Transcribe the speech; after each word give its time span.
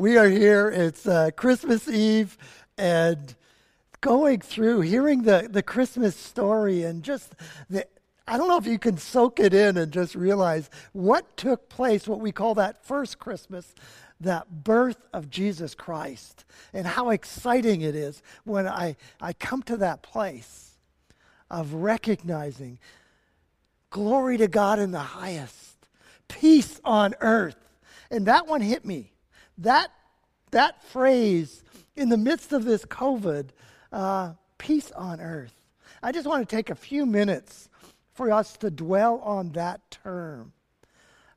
we 0.00 0.16
are 0.16 0.30
here. 0.30 0.70
It's 0.70 1.06
uh, 1.06 1.30
Christmas 1.36 1.86
Eve, 1.86 2.38
and 2.78 3.36
going 4.00 4.40
through, 4.40 4.80
hearing 4.80 5.24
the, 5.24 5.46
the 5.50 5.62
Christmas 5.62 6.16
story, 6.16 6.84
and 6.84 7.02
just 7.02 7.34
the, 7.68 7.86
I 8.26 8.38
don't 8.38 8.48
know 8.48 8.56
if 8.56 8.66
you 8.66 8.78
can 8.78 8.96
soak 8.96 9.40
it 9.40 9.52
in 9.52 9.76
and 9.76 9.92
just 9.92 10.14
realize 10.14 10.70
what 10.94 11.36
took 11.36 11.68
place, 11.68 12.08
what 12.08 12.18
we 12.18 12.32
call 12.32 12.54
that 12.54 12.82
first 12.82 13.18
Christmas, 13.18 13.74
that 14.20 14.64
birth 14.64 14.96
of 15.12 15.28
Jesus 15.28 15.74
Christ, 15.74 16.46
and 16.72 16.86
how 16.86 17.10
exciting 17.10 17.82
it 17.82 17.94
is 17.94 18.22
when 18.44 18.66
I, 18.66 18.96
I 19.20 19.34
come 19.34 19.62
to 19.64 19.76
that 19.76 20.00
place 20.00 20.78
of 21.50 21.74
recognizing 21.74 22.78
glory 23.90 24.38
to 24.38 24.48
God 24.48 24.78
in 24.78 24.92
the 24.92 24.98
highest, 24.98 25.76
peace 26.26 26.80
on 26.86 27.14
earth. 27.20 27.56
And 28.10 28.24
that 28.24 28.46
one 28.46 28.62
hit 28.62 28.86
me. 28.86 29.09
That, 29.60 29.92
that 30.52 30.82
phrase 30.84 31.62
in 31.94 32.08
the 32.08 32.16
midst 32.16 32.52
of 32.52 32.64
this 32.64 32.84
COVID, 32.84 33.50
uh, 33.92 34.32
peace 34.56 34.90
on 34.92 35.20
earth. 35.20 35.54
I 36.02 36.12
just 36.12 36.26
want 36.26 36.48
to 36.48 36.56
take 36.56 36.70
a 36.70 36.74
few 36.74 37.04
minutes 37.04 37.68
for 38.14 38.32
us 38.32 38.56
to 38.58 38.70
dwell 38.70 39.18
on 39.18 39.52
that 39.52 39.90
term. 39.90 40.52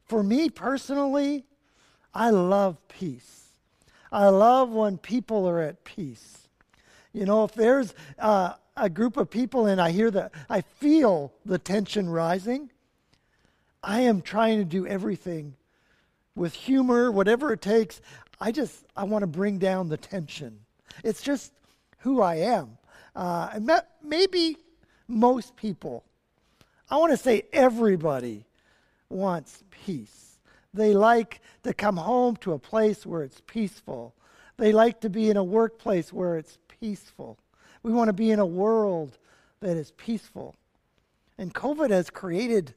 For 0.05 0.23
me 0.23 0.49
personally, 0.49 1.45
I 2.13 2.29
love 2.29 2.77
peace. 2.87 3.43
I 4.11 4.29
love 4.29 4.69
when 4.69 4.97
people 4.97 5.47
are 5.49 5.59
at 5.59 5.83
peace. 5.83 6.47
You 7.11 7.25
know, 7.25 7.43
if 7.43 7.53
there's 7.53 7.93
uh, 8.19 8.53
a 8.77 8.89
group 8.89 9.17
of 9.17 9.29
people 9.29 9.65
and 9.65 9.81
I 9.81 9.91
hear 9.91 10.11
that, 10.11 10.31
I 10.49 10.61
feel 10.61 11.33
the 11.45 11.57
tension 11.57 12.09
rising, 12.09 12.71
I 13.83 14.01
am 14.01 14.21
trying 14.21 14.59
to 14.59 14.65
do 14.65 14.87
everything 14.87 15.55
with 16.35 16.53
humor, 16.53 17.11
whatever 17.11 17.51
it 17.53 17.61
takes. 17.61 18.01
I 18.39 18.51
just, 18.51 18.85
I 18.95 19.03
want 19.03 19.23
to 19.23 19.27
bring 19.27 19.57
down 19.57 19.89
the 19.89 19.97
tension. 19.97 20.59
It's 21.03 21.21
just 21.21 21.51
who 21.99 22.21
I 22.21 22.35
am. 22.35 22.77
Uh, 23.15 23.49
and 23.53 23.71
maybe 24.03 24.57
most 25.07 25.55
people, 25.55 26.03
I 26.89 26.97
want 26.97 27.11
to 27.11 27.17
say 27.17 27.43
everybody 27.53 28.45
wants 29.09 29.63
peace. 29.85 30.39
They 30.73 30.93
like 30.93 31.41
to 31.63 31.73
come 31.73 31.97
home 31.97 32.35
to 32.37 32.53
a 32.53 32.59
place 32.59 33.05
where 33.05 33.23
it's 33.23 33.41
peaceful. 33.45 34.15
They 34.57 34.71
like 34.71 35.01
to 35.01 35.09
be 35.09 35.29
in 35.29 35.37
a 35.37 35.43
workplace 35.43 36.11
where 36.11 36.37
it's 36.37 36.57
peaceful. 36.79 37.37
We 37.83 37.91
want 37.91 38.09
to 38.09 38.13
be 38.13 38.31
in 38.31 38.39
a 38.39 38.45
world 38.45 39.17
that 39.59 39.77
is 39.77 39.91
peaceful. 39.91 40.55
And 41.37 41.53
COVID 41.53 41.89
has 41.89 42.09
created 42.09 42.73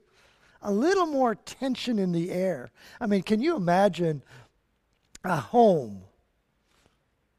a 0.66 0.72
little 0.72 1.06
more 1.06 1.36
tension 1.36 1.96
in 1.96 2.10
the 2.10 2.32
air. 2.32 2.72
I 3.00 3.06
mean, 3.06 3.22
can 3.22 3.40
you 3.40 3.54
imagine 3.54 4.22
a 5.24 5.36
home 5.36 6.02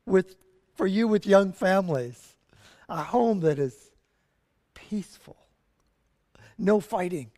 with 0.06 0.38
for 0.76 0.88
you 0.88 1.10
with 1.10 1.28
young 1.28 1.52
families, 1.52 2.38
a 2.88 3.04
home 3.04 3.42
that 3.42 3.60
is 3.60 3.92
peaceful, 4.74 5.36
no 6.58 6.80
fighting, 6.80 7.32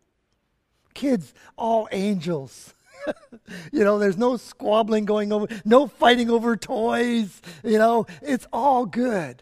kids 0.93 1.33
all 1.57 1.89
angels. 1.91 2.75
you 3.71 3.83
know, 3.83 3.97
there's 3.97 4.17
no 4.17 4.37
squabbling 4.37 5.05
going 5.05 5.33
over, 5.33 5.47
no 5.65 5.87
fighting 5.87 6.29
over 6.29 6.55
toys. 6.55 7.41
You 7.63 7.79
know, 7.79 8.05
it's 8.21 8.45
all 8.53 8.85
good. 8.85 9.41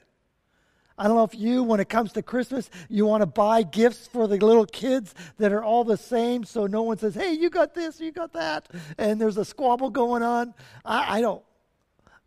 I 0.97 1.07
don't 1.07 1.15
know 1.15 1.23
if 1.23 1.35
you, 1.35 1.63
when 1.63 1.79
it 1.79 1.89
comes 1.89 2.13
to 2.13 2.23
Christmas, 2.23 2.69
you 2.89 3.05
want 3.05 3.21
to 3.21 3.27
buy 3.27 3.63
gifts 3.63 4.07
for 4.07 4.27
the 4.27 4.37
little 4.37 4.65
kids 4.65 5.13
that 5.37 5.51
are 5.51 5.63
all 5.63 5.83
the 5.83 5.97
same 5.97 6.43
so 6.43 6.65
no 6.65 6.81
one 6.81 6.97
says, 6.97 7.13
hey, 7.13 7.33
you 7.33 7.49
got 7.49 7.75
this, 7.75 7.99
you 7.99 8.11
got 8.11 8.33
that, 8.33 8.67
and 8.97 9.21
there's 9.21 9.37
a 9.37 9.45
squabble 9.45 9.89
going 9.89 10.23
on. 10.23 10.53
I, 10.83 11.17
I 11.17 11.21
don't. 11.21 11.43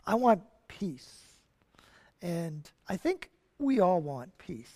I 0.07 0.15
want 0.15 0.43
peace. 0.69 1.23
And 2.23 2.69
I 2.89 2.97
think 2.97 3.31
we 3.59 3.81
all 3.81 4.01
want 4.01 4.37
peace. 4.39 4.73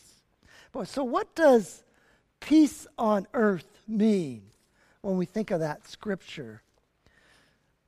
But 0.73 0.89
so, 0.89 1.05
what 1.05 1.35
does 1.35 1.85
peace 2.41 2.87
on 2.99 3.27
earth 3.33 3.81
mean 3.87 4.43
when 5.03 5.17
we 5.17 5.27
think 5.27 5.51
of 5.51 5.61
that 5.61 5.87
scripture? 5.89 6.63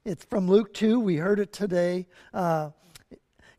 It's 0.04 0.24
from 0.24 0.48
Luke 0.48 0.72
2. 0.72 1.00
We 1.00 1.16
heard 1.16 1.40
it 1.40 1.52
today. 1.52 2.06
Uh, 2.32 2.70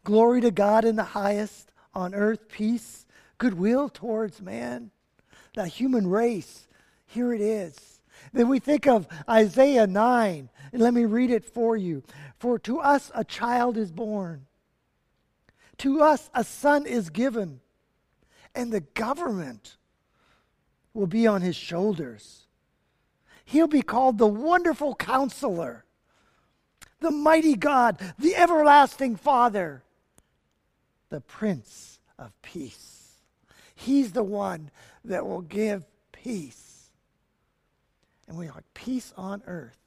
Glory 0.07 0.39
to 0.39 0.51
God 0.51 0.85
in 0.85 0.95
the 0.95 1.03
highest 1.03 1.69
on 1.97 2.13
earth 2.13 2.47
peace, 2.47 3.08
goodwill 3.40 3.90
towards 3.90 4.40
man, 4.40 4.91
the 5.56 5.66
human 5.66 6.08
race. 6.08 6.68
Here 7.08 7.34
it 7.34 7.41
is. 7.41 8.02
Then 8.31 8.50
we 8.50 8.59
think 8.59 8.88
of 8.88 9.08
Isaiah 9.28 9.88
9, 9.88 10.50
and 10.72 10.81
let 10.81 10.94
me 10.94 11.06
read 11.06 11.31
it 11.31 11.44
for 11.44 11.75
you. 11.75 12.03
For 12.38 12.59
to 12.59 12.80
us 12.80 13.12
a 13.16 13.24
child 13.24 13.78
is 13.78 13.91
born, 13.91 14.46
to 15.80 16.03
us 16.03 16.30
a 16.35 16.44
son 16.44 16.85
is 16.85 17.09
given, 17.09 17.62
and 18.53 18.72
the 18.72 18.81
government 18.81 19.78
will 20.94 21.08
be 21.08 21.25
on 21.25 21.41
his 21.41 21.56
shoulders. 21.56 22.46
He'll 23.44 23.68
be 23.68 23.81
called 23.81 24.19
the 24.19 24.28
Wonderful 24.28 24.94
Counselor, 24.96 25.84
the 27.00 27.12
Mighty 27.12 27.56
God, 27.56 28.00
the 28.19 28.35
Everlasting 28.35 29.16
Father 29.16 29.84
the 31.09 31.22
Prince 31.22 32.00
of 32.18 32.31
Peace. 32.41 33.03
He's 33.75 34.12
the 34.12 34.23
one 34.23 34.72
that 35.06 35.25
will 35.25 35.41
give 35.41 35.85
peace. 36.12 36.90
And 38.28 38.38
we 38.38 38.47
are 38.47 38.63
peace 38.73 39.13
on 39.16 39.44
earth. 39.46 39.78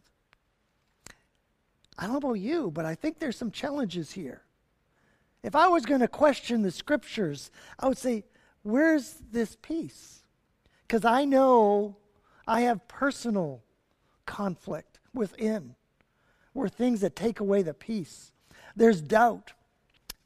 I 1.98 2.04
don't 2.04 2.12
know 2.12 2.30
about 2.30 2.40
you, 2.40 2.70
but 2.70 2.86
I 2.86 2.94
think 2.94 3.18
there's 3.18 3.36
some 3.36 3.50
challenges 3.50 4.12
here. 4.12 4.42
If 5.42 5.54
I 5.54 5.68
was 5.68 5.84
going 5.84 6.00
to 6.00 6.08
question 6.08 6.62
the 6.62 6.70
scriptures, 6.70 7.50
I 7.78 7.88
would 7.88 7.98
say, 7.98 8.24
where's 8.62 9.16
this 9.30 9.56
peace? 9.60 10.22
Because 10.86 11.04
I 11.04 11.24
know 11.24 11.96
I 12.46 12.62
have 12.62 12.88
personal 12.88 13.62
conflict 14.24 15.00
within, 15.12 15.74
where 16.52 16.68
things 16.68 17.00
that 17.00 17.16
take 17.16 17.40
away 17.40 17.62
the 17.62 17.74
peace. 17.74 18.32
There's 18.76 19.00
doubt 19.00 19.52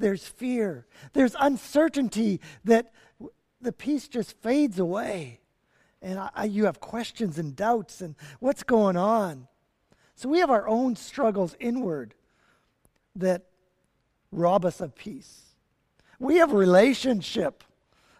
there's 0.05 0.27
fear, 0.27 0.87
there's 1.15 1.35
uncertainty 1.41 2.39
that 2.63 2.93
the 3.63 3.73
peace 3.73 4.07
just 4.07 4.37
fades 4.43 4.79
away. 4.79 5.41
And 6.03 6.19
I, 6.35 6.45
you 6.45 6.67
have 6.67 6.79
questions 6.79 7.39
and 7.39 7.57
doubts 7.57 8.03
and 8.03 8.15
what's 8.39 8.63
going 8.63 8.99
on. 8.99 9.49
So 10.15 10.29
we 10.29 10.41
have 10.41 10.51
our 10.51 10.69
own 10.69 10.95
struggles 10.95 11.57
inward 11.59 12.13
that 13.17 13.47
rob 14.31 14.67
us 14.67 14.83
of 14.83 14.95
peace. 14.95 15.55
We 16.19 16.37
have 16.37 16.53
relationship 16.53 17.65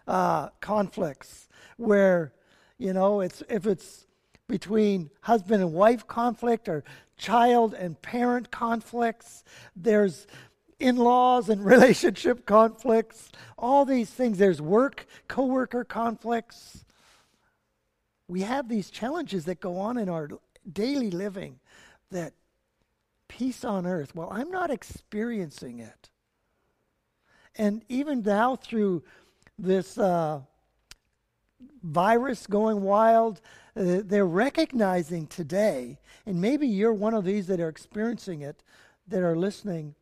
uh, 0.07 0.49
conflicts 0.61 1.47
where, 1.77 2.33
you 2.79 2.93
know, 2.93 3.21
it's 3.21 3.43
if 3.47 3.67
it's 3.67 4.07
between 4.47 5.11
husband 5.21 5.61
and 5.61 5.71
wife 5.71 6.07
conflict 6.07 6.67
or 6.67 6.83
child 7.15 7.75
and 7.75 8.01
parent 8.01 8.49
conflicts, 8.49 9.43
there's 9.75 10.25
in 10.79 10.97
laws 10.97 11.49
and 11.49 11.63
relationship 11.65 12.45
conflicts, 12.45 13.31
all 13.57 13.85
these 13.85 14.09
things. 14.09 14.37
There's 14.37 14.61
work, 14.61 15.05
coworker 15.27 15.83
conflicts. 15.83 16.85
We 18.27 18.41
have 18.41 18.69
these 18.69 18.89
challenges 18.89 19.45
that 19.45 19.59
go 19.59 19.77
on 19.77 19.97
in 19.97 20.09
our 20.09 20.29
daily 20.71 21.11
living 21.11 21.59
that 22.11 22.33
peace 23.27 23.63
on 23.63 23.85
earth, 23.85 24.15
well, 24.15 24.29
I'm 24.31 24.49
not 24.49 24.71
experiencing 24.71 25.79
it. 25.79 26.09
And 27.55 27.83
even 27.87 28.21
now, 28.21 28.55
through 28.55 29.03
this 29.57 29.97
uh, 29.97 30.41
virus 31.83 32.47
going 32.47 32.81
wild, 32.81 33.41
uh, 33.75 34.01
they're 34.03 34.25
recognizing 34.25 35.27
today, 35.27 35.99
and 36.25 36.41
maybe 36.41 36.67
you're 36.67 36.93
one 36.93 37.13
of 37.13 37.23
these 37.23 37.47
that 37.47 37.59
are 37.59 37.69
experiencing 37.69 38.41
it, 38.41 38.61
that 39.07 39.21
are 39.23 39.35
listening 39.35 39.95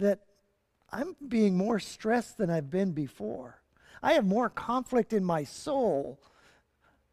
that 0.00 0.20
I'm 0.92 1.14
being 1.26 1.56
more 1.56 1.78
stressed 1.78 2.38
than 2.38 2.50
I've 2.50 2.70
been 2.70 2.92
before. 2.92 3.62
I 4.02 4.14
have 4.14 4.26
more 4.26 4.48
conflict 4.48 5.12
in 5.12 5.24
my 5.24 5.44
soul, 5.44 6.18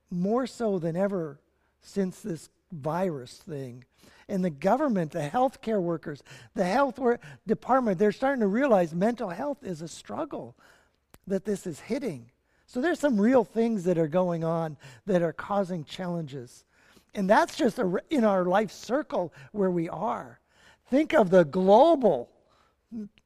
more 0.10 0.48
so 0.48 0.80
than 0.80 0.96
ever 0.96 1.40
since 1.82 2.22
this 2.22 2.50
virus 2.72 3.38
thing. 3.38 3.84
And 4.28 4.44
the 4.44 4.50
government, 4.50 5.12
the 5.12 5.30
healthcare 5.30 5.82
workers, 5.82 6.24
the 6.54 6.66
health 6.66 7.00
department, 7.46 8.00
they're 8.00 8.12
starting 8.12 8.42
to 8.42 8.48
realize 8.48 8.94
mental 8.94 9.30
health 9.30 9.64
is 9.64 9.82
a 9.82 9.88
struggle 9.88 10.58
that 11.28 11.46
this 11.46 11.68
is 11.68 11.80
hitting. 11.80 12.32
So 12.66 12.82
there's 12.82 13.00
some 13.00 13.20
real 13.20 13.46
things 13.46 13.86
that 13.86 13.98
are 13.98 14.08
going 14.08 14.44
on 14.44 14.78
that 15.06 15.22
are 15.22 15.34
causing 15.34 15.86
challenges. 15.86 16.66
And 17.16 17.30
that's 17.30 17.56
just 17.56 17.80
a, 17.80 18.02
in 18.10 18.26
our 18.26 18.44
life 18.44 18.72
circle 18.72 19.34
where 19.52 19.72
we 19.72 19.88
are. 19.88 20.40
Think 20.90 21.14
of 21.14 21.30
the 21.30 21.46
global 21.46 22.30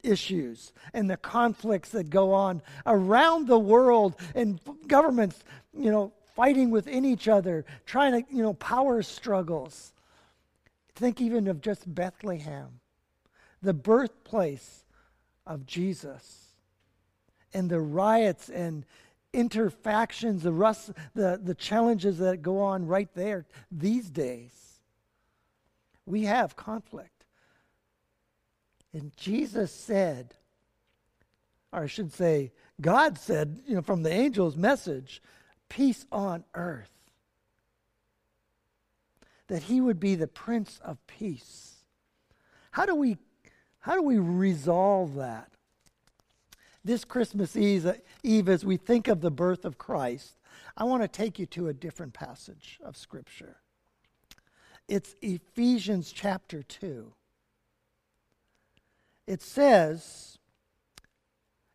issues 0.04 0.74
and 0.94 1.10
the 1.10 1.18
conflicts 1.18 1.90
that 1.90 2.10
go 2.10 2.34
on 2.34 2.62
around 2.86 3.48
the 3.48 3.60
world 3.60 4.16
and 4.34 4.60
governments, 4.88 5.44
you 5.74 5.92
know, 5.92 6.12
fighting 6.36 6.72
within 6.72 7.06
each 7.06 7.28
other, 7.28 7.66
trying 7.86 8.24
to, 8.24 8.34
you 8.36 8.42
know, 8.42 8.54
power 8.54 9.02
struggles. 9.04 9.94
Think 10.96 11.22
even 11.22 11.48
of 11.48 11.62
just 11.62 11.94
Bethlehem. 11.94 12.80
the 13.62 13.74
birthplace 13.74 14.84
of 15.46 15.66
Jesus 15.66 16.48
and 17.54 17.70
the 17.70 17.80
riots 17.80 18.50
and 18.50 18.86
interfactions, 19.34 20.42
the, 20.42 20.52
rust, 20.52 20.92
the, 21.14 21.40
the 21.42 21.56
challenges 21.56 22.18
that 22.18 22.42
go 22.42 22.60
on 22.60 22.86
right 22.88 23.10
there 23.14 23.46
these 23.72 24.10
days. 24.10 24.80
We 26.06 26.24
have 26.24 26.56
conflict. 26.56 27.21
And 28.94 29.16
Jesus 29.16 29.72
said, 29.74 30.36
or 31.72 31.84
I 31.84 31.88
should 31.88 32.12
say, 32.12 32.52
God 32.80 33.18
said, 33.18 33.62
you 33.66 33.76
know, 33.76 33.82
from 33.82 34.04
the 34.04 34.12
angel's 34.12 34.58
message, 34.58 35.22
peace 35.70 36.06
on 36.12 36.44
earth. 36.54 36.90
That 39.48 39.64
he 39.64 39.82
would 39.82 40.00
be 40.00 40.16
the 40.16 40.28
Prince 40.28 40.80
of 40.84 41.06
Peace. 41.08 41.76
How 42.72 42.86
do 42.86 42.96
we 42.96 43.18
how 43.80 43.96
do 43.96 44.04
we 44.04 44.20
resolve 44.20 45.16
that? 45.16 45.50
This 46.86 47.04
Christmas 47.04 47.56
Eve, 47.56 48.00
Eve, 48.24 48.48
as 48.48 48.64
we 48.64 48.78
think 48.78 49.08
of 49.08 49.22
the 49.22 49.32
birth 49.32 49.66
of 49.66 49.78
Christ, 49.78 50.38
I 50.78 50.84
want 50.84 51.02
to 51.02 51.08
take 51.08 51.40
you 51.40 51.48
to 51.48 51.68
a 51.68 51.74
different 51.74 52.14
passage 52.14 52.80
of 52.84 52.96
Scripture. 52.96 53.58
It's 54.88 55.16
Ephesians 55.22 56.12
chapter 56.12 56.62
2. 56.62 57.12
It 59.32 59.42
says, 59.42 60.38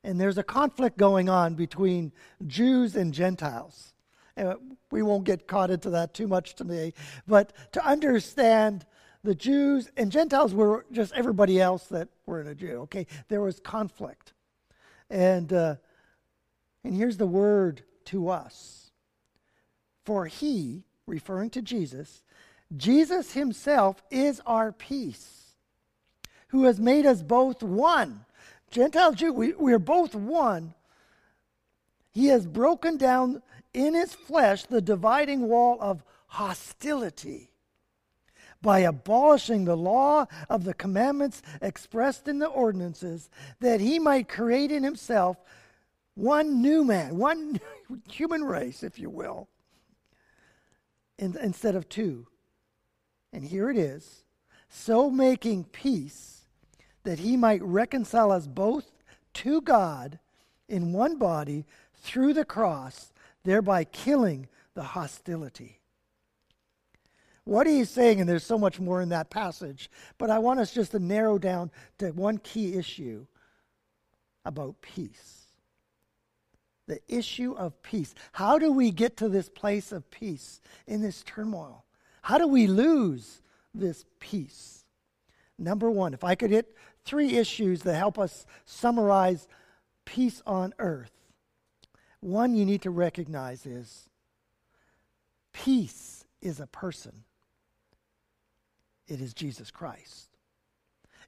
and 0.04 0.20
there's 0.20 0.36
a 0.36 0.42
conflict 0.42 0.98
going 0.98 1.30
on 1.30 1.54
between 1.54 2.12
Jews 2.46 2.94
and 2.94 3.14
Gentiles. 3.14 3.94
And 4.36 4.76
we 4.90 5.00
won't 5.00 5.24
get 5.24 5.46
caught 5.46 5.70
into 5.70 5.88
that 5.88 6.12
too 6.12 6.28
much 6.28 6.54
today, 6.54 6.92
but 7.26 7.54
to 7.72 7.82
understand 7.82 8.84
the 9.24 9.34
Jews 9.34 9.90
and 9.96 10.12
Gentiles 10.12 10.52
were 10.52 10.84
just 10.92 11.14
everybody 11.14 11.58
else 11.58 11.86
that 11.86 12.08
were 12.26 12.42
in 12.42 12.46
a 12.46 12.54
Jew. 12.54 12.80
Okay, 12.82 13.06
there 13.28 13.40
was 13.40 13.58
conflict, 13.58 14.34
and 15.08 15.50
uh, 15.50 15.76
and 16.84 16.94
here's 16.94 17.16
the 17.16 17.26
word 17.26 17.84
to 18.06 18.28
us: 18.28 18.90
for 20.04 20.26
He, 20.26 20.84
referring 21.06 21.48
to 21.50 21.62
Jesus, 21.62 22.22
Jesus 22.76 23.32
Himself 23.32 24.02
is 24.10 24.42
our 24.44 24.72
peace, 24.72 25.45
who 26.48 26.64
has 26.64 26.78
made 26.78 27.06
us 27.06 27.22
both 27.22 27.62
one. 27.62 28.24
Gentile 28.70 29.12
Jew, 29.12 29.32
we, 29.32 29.52
we 29.54 29.72
are 29.72 29.78
both 29.78 30.14
one. 30.14 30.74
He 32.12 32.28
has 32.28 32.46
broken 32.46 32.96
down 32.96 33.42
in 33.74 33.94
his 33.94 34.14
flesh 34.14 34.64
the 34.64 34.80
dividing 34.80 35.48
wall 35.48 35.78
of 35.80 36.02
hostility 36.28 37.50
by 38.62 38.80
abolishing 38.80 39.64
the 39.64 39.76
law 39.76 40.26
of 40.48 40.64
the 40.64 40.74
commandments 40.74 41.42
expressed 41.60 42.26
in 42.26 42.38
the 42.38 42.46
ordinances, 42.46 43.28
that 43.60 43.80
he 43.80 43.98
might 43.98 44.28
create 44.28 44.72
in 44.72 44.82
himself 44.82 45.36
one 46.14 46.62
new 46.62 46.82
man, 46.82 47.16
one 47.16 47.60
human 48.10 48.42
race, 48.42 48.82
if 48.82 48.98
you 48.98 49.10
will, 49.10 49.48
in, 51.18 51.36
instead 51.40 51.76
of 51.76 51.88
two. 51.88 52.26
And 53.32 53.44
here 53.44 53.70
it 53.70 53.76
is 53.76 54.24
so 54.68 55.10
making 55.10 55.64
peace 55.64 56.35
that 57.06 57.20
he 57.20 57.36
might 57.36 57.62
reconcile 57.62 58.32
us 58.32 58.48
both 58.48 58.90
to 59.32 59.60
God 59.60 60.18
in 60.68 60.92
one 60.92 61.18
body 61.18 61.64
through 61.94 62.34
the 62.34 62.44
cross, 62.44 63.12
thereby 63.44 63.84
killing 63.84 64.48
the 64.74 64.82
hostility. 64.82 65.78
What 67.44 67.68
are 67.68 67.70
he's 67.70 67.90
saying, 67.90 68.20
and 68.20 68.28
there's 68.28 68.42
so 68.42 68.58
much 68.58 68.80
more 68.80 69.00
in 69.00 69.10
that 69.10 69.30
passage, 69.30 69.88
but 70.18 70.30
I 70.30 70.40
want 70.40 70.58
us 70.58 70.74
just 70.74 70.90
to 70.90 70.98
narrow 70.98 71.38
down 71.38 71.70
to 71.98 72.10
one 72.10 72.38
key 72.38 72.74
issue 72.74 73.24
about 74.44 74.80
peace. 74.82 75.44
The 76.88 76.98
issue 77.06 77.52
of 77.52 77.80
peace. 77.82 78.16
How 78.32 78.58
do 78.58 78.72
we 78.72 78.90
get 78.90 79.16
to 79.18 79.28
this 79.28 79.48
place 79.48 79.92
of 79.92 80.10
peace 80.10 80.60
in 80.88 81.02
this 81.02 81.22
turmoil? 81.22 81.84
How 82.22 82.36
do 82.36 82.48
we 82.48 82.66
lose 82.66 83.42
this 83.72 84.04
peace? 84.18 84.84
Number 85.58 85.90
one, 85.90 86.12
if 86.14 86.24
I 86.24 86.34
could 86.34 86.50
hit 86.50 86.74
three 87.06 87.36
issues 87.36 87.82
that 87.82 87.94
help 87.94 88.18
us 88.18 88.44
summarize 88.66 89.48
peace 90.04 90.42
on 90.46 90.74
earth. 90.78 91.12
One 92.20 92.54
you 92.54 92.66
need 92.66 92.82
to 92.82 92.90
recognize 92.90 93.64
is 93.64 94.10
peace 95.52 96.24
is 96.42 96.60
a 96.60 96.66
person 96.66 97.24
it 99.08 99.20
is 99.20 99.34
Jesus 99.34 99.70
Christ. 99.70 100.28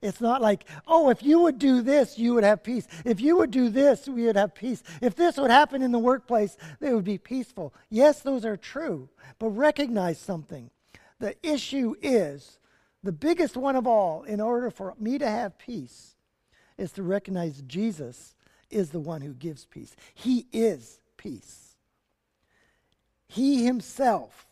It's 0.01 0.21
not 0.21 0.41
like, 0.41 0.65
oh, 0.87 1.11
if 1.11 1.23
you 1.23 1.41
would 1.41 1.59
do 1.59 1.83
this, 1.83 2.19
you 2.19 2.35
would 2.35 2.45
have 2.45 2.63
peace. 2.63 2.87
If 3.05 3.21
you 3.21 3.37
would 3.37 3.51
do 3.51 3.69
this, 3.69 4.07
we 4.07 4.25
would 4.27 4.37
have 4.37 4.55
peace. 4.55 4.83
If 5.03 5.17
this 5.17 5.37
would 5.37 5.51
happen 5.51 5.83
in 5.83 5.91
the 5.91 5.99
workplace, 5.99 6.57
they 6.79 6.95
would 6.95 7.05
be 7.05 7.19
peaceful. 7.19 7.75
Yes, 7.91 8.21
those 8.21 8.45
are 8.45 8.57
true, 8.57 9.09
but 9.41 9.49
recognize 9.49 10.19
something. 10.19 10.71
The 11.19 11.35
issue 11.43 11.97
is 12.01 12.58
the 13.03 13.13
biggest 13.13 13.57
one 13.57 13.77
of 13.77 13.87
all, 13.87 14.23
in 14.25 14.41
order 14.41 14.71
for 14.71 14.95
me 14.99 15.19
to 15.19 15.29
have 15.29 15.59
peace, 15.59 16.17
is 16.77 16.93
to 16.93 17.03
recognize 17.03 17.63
Jesus 17.63 18.35
is 18.71 18.91
the 18.91 19.01
one 19.01 19.21
who 19.21 19.33
gives 19.33 19.65
peace. 19.65 19.95
He 20.15 20.47
is 20.53 21.01
peace. 21.17 21.77
He 23.29 23.65
himself 23.65 24.47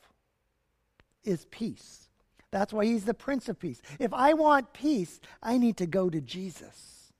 is 1.24 1.46
peace. 1.46 2.08
That's 2.50 2.72
why 2.72 2.84
he's 2.86 3.04
the 3.04 3.14
Prince 3.14 3.48
of 3.48 3.58
Peace. 3.58 3.82
If 3.98 4.14
I 4.14 4.32
want 4.32 4.72
peace, 4.72 5.20
I 5.42 5.58
need 5.58 5.76
to 5.78 5.86
go 5.86 6.08
to 6.08 6.20
Jesus. 6.20 7.12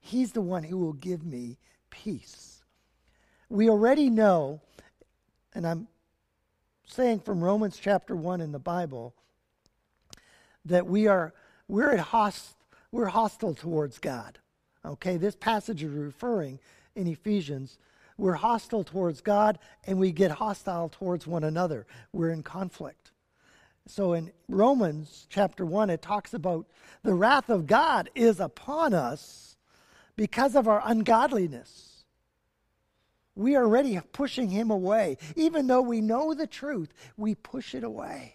He's 0.00 0.32
the 0.32 0.40
one 0.40 0.64
who 0.64 0.78
will 0.78 0.94
give 0.94 1.24
me 1.24 1.58
peace. 1.90 2.62
We 3.48 3.68
already 3.68 4.10
know, 4.10 4.60
and 5.54 5.66
I'm 5.66 5.88
saying 6.86 7.20
from 7.20 7.42
Romans 7.42 7.78
chapter 7.80 8.16
1 8.16 8.40
in 8.40 8.52
the 8.52 8.58
Bible, 8.58 9.14
that 10.64 10.86
we 10.86 11.06
are 11.06 11.32
we're 11.68 11.92
at 11.92 12.00
host, 12.00 12.56
we're 12.92 13.06
hostile 13.06 13.54
towards 13.54 13.98
God. 13.98 14.38
Okay, 14.84 15.16
this 15.16 15.34
passage 15.34 15.82
is 15.82 15.90
referring 15.90 16.58
in 16.94 17.06
Ephesians. 17.06 17.78
We're 18.18 18.34
hostile 18.34 18.84
towards 18.84 19.20
God 19.20 19.58
and 19.86 19.98
we 19.98 20.12
get 20.12 20.30
hostile 20.30 20.88
towards 20.88 21.26
one 21.26 21.44
another. 21.44 21.86
We're 22.12 22.30
in 22.30 22.42
conflict. 22.42 23.10
So 23.86 24.12
in 24.12 24.32
Romans 24.48 25.26
chapter 25.28 25.66
1, 25.66 25.90
it 25.90 26.00
talks 26.00 26.32
about 26.32 26.66
the 27.02 27.14
wrath 27.14 27.50
of 27.50 27.66
God 27.66 28.08
is 28.14 28.40
upon 28.40 28.94
us 28.94 29.56
because 30.16 30.54
of 30.54 30.68
our 30.68 30.82
ungodliness. 30.84 32.04
We 33.34 33.56
are 33.56 33.64
already 33.64 34.00
pushing 34.12 34.48
him 34.48 34.70
away. 34.70 35.18
Even 35.34 35.66
though 35.66 35.82
we 35.82 36.00
know 36.00 36.34
the 36.34 36.46
truth, 36.46 36.94
we 37.16 37.34
push 37.34 37.74
it 37.74 37.84
away. 37.84 38.33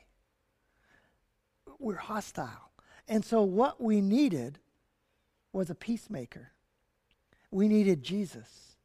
We're 1.79 1.95
hostile. 1.95 2.71
And 3.07 3.25
so 3.25 3.41
what 3.41 3.81
we 3.81 4.01
needed 4.01 4.59
was 5.51 5.69
a 5.69 5.75
peacemaker. 5.75 6.51
We 7.49 7.67
needed 7.67 8.03
Jesus. 8.03 8.75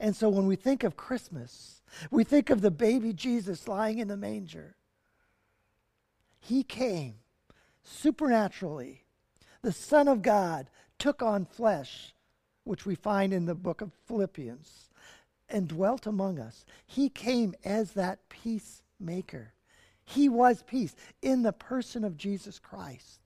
And 0.00 0.16
so 0.16 0.28
when 0.28 0.46
we 0.46 0.56
think 0.56 0.82
of 0.82 0.96
Christmas, 0.96 1.82
we 2.10 2.24
think 2.24 2.50
of 2.50 2.62
the 2.62 2.70
baby 2.70 3.12
Jesus 3.12 3.68
lying 3.68 3.98
in 3.98 4.08
the 4.08 4.16
manger. 4.16 4.76
He 6.40 6.62
came 6.62 7.16
supernaturally. 7.82 9.04
The 9.62 9.72
Son 9.72 10.08
of 10.08 10.22
God 10.22 10.70
took 10.98 11.22
on 11.22 11.44
flesh, 11.44 12.14
which 12.64 12.86
we 12.86 12.94
find 12.94 13.32
in 13.32 13.44
the 13.44 13.54
book 13.54 13.82
of 13.82 13.92
Philippians, 14.06 14.88
and 15.48 15.68
dwelt 15.68 16.06
among 16.06 16.38
us. 16.38 16.64
He 16.86 17.08
came 17.08 17.54
as 17.64 17.92
that 17.92 18.28
peacemaker. 18.28 19.52
He 20.10 20.28
was 20.28 20.64
peace 20.66 20.94
in 21.22 21.42
the 21.42 21.52
person 21.52 22.04
of 22.04 22.16
Jesus 22.16 22.58
Christ. 22.58 23.20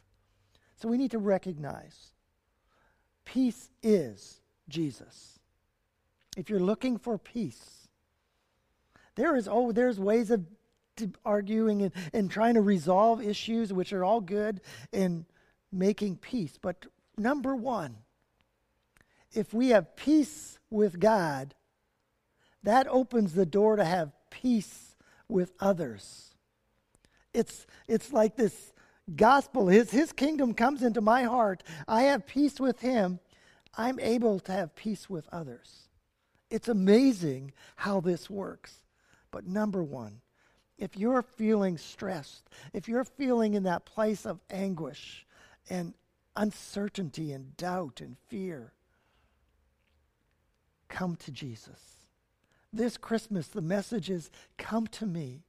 So 0.76 0.88
we 0.88 0.98
need 0.98 1.12
to 1.12 1.18
recognize 1.18 2.12
peace 3.24 3.70
is 3.82 4.40
Jesus. 4.68 5.38
If 6.36 6.50
you're 6.50 6.60
looking 6.60 6.98
for 6.98 7.16
peace, 7.16 7.88
there 9.14 9.34
is 9.34 9.48
oh, 9.50 9.72
there's 9.72 9.98
ways 9.98 10.30
of 10.30 10.44
arguing 11.24 11.82
and, 11.82 11.92
and 12.12 12.30
trying 12.30 12.54
to 12.54 12.60
resolve 12.60 13.22
issues, 13.22 13.72
which 13.72 13.92
are 13.92 14.04
all 14.04 14.20
good, 14.20 14.60
in 14.92 15.24
making 15.72 16.16
peace. 16.16 16.58
But 16.60 16.86
number 17.16 17.56
one, 17.56 17.96
if 19.32 19.54
we 19.54 19.68
have 19.68 19.96
peace 19.96 20.58
with 20.70 21.00
God, 21.00 21.54
that 22.62 22.86
opens 22.88 23.32
the 23.32 23.46
door 23.46 23.76
to 23.76 23.84
have 23.84 24.12
peace 24.30 24.96
with 25.28 25.52
others. 25.60 26.33
It's, 27.34 27.66
it's 27.88 28.12
like 28.12 28.36
this 28.36 28.72
gospel. 29.14 29.68
His, 29.68 29.90
his 29.90 30.12
kingdom 30.12 30.54
comes 30.54 30.82
into 30.82 31.00
my 31.00 31.24
heart. 31.24 31.62
I 31.86 32.04
have 32.04 32.26
peace 32.26 32.58
with 32.58 32.80
him. 32.80 33.18
I'm 33.76 33.98
able 34.00 34.38
to 34.40 34.52
have 34.52 34.76
peace 34.76 35.10
with 35.10 35.28
others. 35.32 35.88
It's 36.48 36.68
amazing 36.68 37.52
how 37.76 38.00
this 38.00 38.30
works. 38.30 38.80
But 39.30 39.46
number 39.46 39.82
one, 39.82 40.20
if 40.78 40.96
you're 40.96 41.22
feeling 41.22 41.76
stressed, 41.78 42.48
if 42.72 42.88
you're 42.88 43.04
feeling 43.04 43.54
in 43.54 43.64
that 43.64 43.84
place 43.84 44.24
of 44.24 44.40
anguish 44.50 45.26
and 45.68 45.94
uncertainty 46.36 47.32
and 47.32 47.56
doubt 47.56 48.00
and 48.00 48.16
fear, 48.28 48.72
come 50.88 51.16
to 51.16 51.32
Jesus. 51.32 52.06
This 52.72 52.96
Christmas, 52.96 53.48
the 53.48 53.62
message 53.62 54.10
is 54.10 54.30
come 54.58 54.86
to 54.88 55.06
me. 55.06 55.42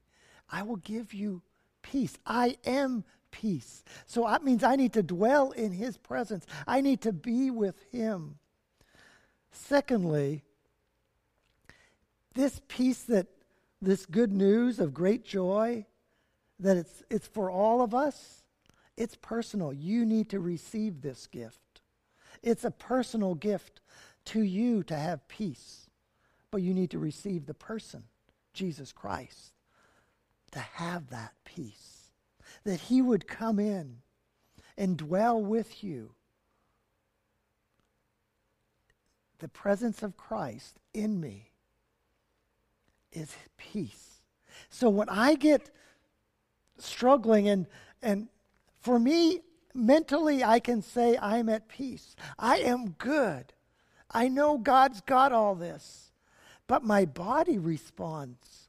I 0.52 0.64
will 0.64 0.78
give 0.78 1.14
you 1.14 1.42
peace. 1.86 2.18
I 2.26 2.58
am 2.66 3.04
peace. 3.32 3.84
So 4.08 4.26
that 4.26 4.44
means 4.44 4.64
I 4.64 4.76
need 4.76 4.94
to 4.94 5.04
dwell 5.04 5.52
in 5.52 5.72
his 5.72 5.98
presence, 5.98 6.46
I 6.66 6.82
need 6.82 7.02
to 7.02 7.14
be 7.14 7.52
with 7.52 7.76
him. 7.92 8.40
Secondly, 9.52 10.44
this 12.34 12.60
peace 12.68 13.04
that 13.04 13.28
this 13.82 14.06
good 14.06 14.34
news 14.34 14.80
of 14.80 14.94
great 14.94 15.24
joy 15.24 15.86
that 16.60 16.76
it's 16.76 17.04
it's 17.10 17.28
for 17.28 17.52
all 17.52 17.82
of 17.82 17.94
us 17.94 18.44
it's 18.98 19.16
personal 19.22 19.74
you 19.74 20.06
need 20.06 20.30
to 20.30 20.40
receive 20.40 21.02
this 21.02 21.28
gift 21.28 21.82
it's 22.42 22.64
a 22.64 22.72
personal 22.72 23.36
gift 23.36 23.82
to 24.24 24.42
you 24.42 24.82
to 24.84 24.96
have 24.96 25.28
peace 25.28 25.90
but 26.52 26.62
you 26.62 26.74
need 26.74 26.90
to 26.90 27.00
receive 27.00 27.46
the 27.46 27.54
person 27.54 28.04
Jesus 28.54 28.92
Christ 28.92 29.55
to 30.52 30.60
have 30.60 31.10
that 31.10 31.34
peace 31.44 32.12
that 32.64 32.82
he 32.82 33.02
would 33.02 33.28
come 33.28 33.60
in 33.60 33.98
and 34.78 34.98
dwell 34.98 35.42
with 35.42 35.84
you 35.84 36.12
the 39.40 39.48
presence 39.48 40.02
of 40.02 40.18
Christ 40.18 40.80
in 40.94 41.20
me 41.20 41.52
is 43.12 43.36
peace. 43.58 44.22
So 44.70 44.90
when 44.90 45.10
I 45.10 45.36
get 45.36 45.72
struggling 46.78 47.48
and 47.48 47.68
and 48.02 48.28
for 48.80 49.00
me 49.00 49.42
mentally 49.74 50.44
I 50.44 50.60
can 50.60 50.82
say 50.82 51.18
I'm 51.22 51.50
at 51.50 51.68
peace. 51.68 52.16
I 52.40 52.58
am 52.58 52.92
good. 52.92 53.54
I 54.12 54.28
know 54.28 54.58
God's 54.58 55.02
got 55.02 55.32
all 55.32 55.56
this. 55.56 56.12
But 56.68 56.84
my 56.84 57.06
body 57.06 57.58
responds 57.58 58.65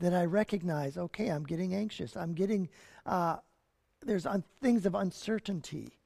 that 0.00 0.14
I 0.14 0.24
recognize, 0.24 0.98
okay, 0.98 1.28
I'm 1.28 1.44
getting 1.44 1.74
anxious. 1.74 2.16
I'm 2.16 2.34
getting, 2.34 2.68
uh, 3.06 3.36
there's 4.04 4.26
un- 4.26 4.44
things 4.60 4.86
of 4.86 4.94
uncertainty. 4.94 5.98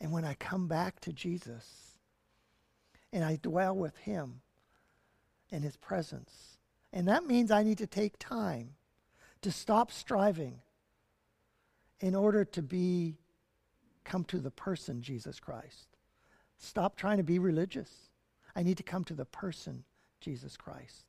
And 0.00 0.12
when 0.12 0.24
I 0.24 0.34
come 0.34 0.66
back 0.66 1.00
to 1.00 1.12
Jesus 1.12 1.96
and 3.12 3.24
I 3.24 3.36
dwell 3.36 3.76
with 3.76 3.96
Him, 3.98 4.40
in 5.50 5.62
his 5.62 5.76
presence. 5.76 6.58
And 6.92 7.08
that 7.08 7.26
means 7.26 7.50
I 7.50 7.62
need 7.62 7.78
to 7.78 7.86
take 7.86 8.18
time 8.18 8.74
to 9.42 9.52
stop 9.52 9.90
striving 9.92 10.60
in 12.00 12.14
order 12.14 12.44
to 12.44 12.62
be 12.62 13.16
come 14.04 14.24
to 14.24 14.38
the 14.38 14.50
person 14.50 15.02
Jesus 15.02 15.40
Christ. 15.40 15.88
Stop 16.58 16.96
trying 16.96 17.16
to 17.18 17.22
be 17.22 17.38
religious. 17.38 17.90
I 18.54 18.62
need 18.62 18.76
to 18.78 18.82
come 18.82 19.04
to 19.04 19.14
the 19.14 19.24
person 19.24 19.84
Jesus 20.20 20.56
Christ. 20.56 21.04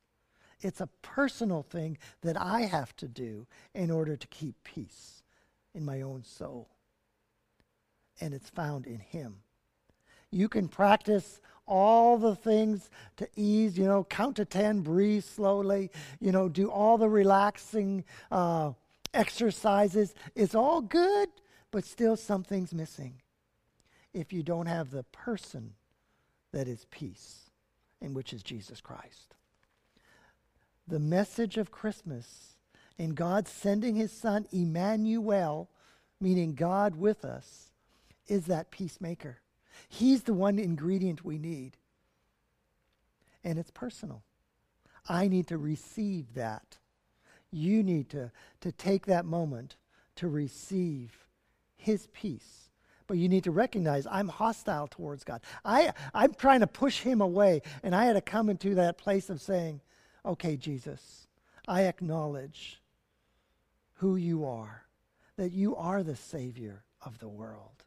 It's 0.61 0.81
a 0.81 0.89
personal 1.01 1.63
thing 1.63 1.97
that 2.21 2.39
I 2.39 2.61
have 2.61 2.95
to 2.97 3.07
do 3.07 3.45
in 3.73 3.91
order 3.91 4.15
to 4.15 4.27
keep 4.27 4.55
peace 4.63 5.21
in 5.73 5.85
my 5.85 6.01
own 6.01 6.23
soul. 6.23 6.69
And 8.19 8.33
it's 8.33 8.49
found 8.49 8.87
in 8.87 8.99
Him. 8.99 9.37
You 10.31 10.49
can 10.49 10.67
practice 10.67 11.39
all 11.67 12.17
the 12.17 12.35
things 12.35 12.89
to 13.17 13.27
ease, 13.35 13.77
you 13.77 13.85
know, 13.85 14.03
count 14.03 14.37
to 14.37 14.45
10, 14.45 14.81
breathe 14.81 15.23
slowly, 15.23 15.91
you 16.19 16.31
know, 16.31 16.49
do 16.49 16.69
all 16.71 16.97
the 16.97 17.09
relaxing 17.09 18.03
uh, 18.31 18.71
exercises. 19.13 20.15
It's 20.35 20.55
all 20.55 20.81
good, 20.81 21.29
but 21.71 21.85
still 21.85 22.15
something's 22.15 22.73
missing 22.73 23.21
if 24.13 24.33
you 24.33 24.41
don't 24.41 24.65
have 24.65 24.89
the 24.89 25.03
person 25.03 25.73
that 26.51 26.67
is 26.67 26.85
peace, 26.89 27.51
and 28.01 28.15
which 28.15 28.33
is 28.33 28.41
Jesus 28.41 28.81
Christ. 28.81 29.36
The 30.87 30.99
message 30.99 31.57
of 31.57 31.71
Christmas 31.71 32.55
in 32.97 33.13
God 33.13 33.47
sending 33.47 33.95
his 33.95 34.11
son 34.11 34.47
Emmanuel, 34.51 35.69
meaning 36.19 36.53
God 36.53 36.95
with 36.95 37.25
us, 37.25 37.71
is 38.27 38.45
that 38.45 38.71
peacemaker. 38.71 39.37
He's 39.89 40.23
the 40.23 40.33
one 40.33 40.59
ingredient 40.59 41.23
we 41.23 41.37
need. 41.37 41.77
And 43.43 43.57
it's 43.57 43.71
personal. 43.71 44.23
I 45.07 45.27
need 45.27 45.47
to 45.47 45.57
receive 45.57 46.33
that. 46.33 46.77
You 47.51 47.83
need 47.83 48.09
to, 48.09 48.31
to 48.61 48.71
take 48.71 49.05
that 49.05 49.25
moment 49.25 49.75
to 50.15 50.27
receive 50.27 51.25
His 51.77 52.07
peace. 52.07 52.69
But 53.05 53.17
you 53.17 53.29
need 53.29 53.45
to 53.45 53.51
recognize 53.51 54.05
I'm 54.11 54.27
hostile 54.27 54.87
towards 54.87 55.23
God. 55.23 55.41
I, 55.63 55.93
I'm 56.13 56.33
trying 56.33 56.59
to 56.59 56.67
push 56.67 57.01
Him 57.01 57.21
away. 57.21 57.61
And 57.83 57.95
I 57.95 58.05
had 58.05 58.13
to 58.13 58.21
come 58.21 58.49
into 58.49 58.75
that 58.75 58.97
place 58.97 59.29
of 59.29 59.41
saying, 59.41 59.79
okay, 60.25 60.57
Jesus, 60.57 61.27
I 61.67 61.83
acknowledge 61.83 62.81
who 63.95 64.15
you 64.15 64.45
are, 64.45 64.83
that 65.37 65.51
you 65.51 65.75
are 65.75 66.03
the 66.03 66.15
Savior 66.15 66.83
of 67.01 67.19
the 67.19 67.27
world. 67.27 67.83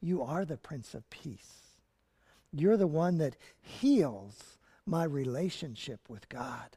You 0.00 0.22
are 0.22 0.44
the 0.44 0.56
Prince 0.56 0.94
of 0.94 1.08
Peace. 1.10 1.76
You're 2.52 2.76
the 2.76 2.86
one 2.86 3.18
that 3.18 3.36
heals 3.60 4.58
my 4.86 5.04
relationship 5.04 6.00
with 6.08 6.28
God. 6.28 6.76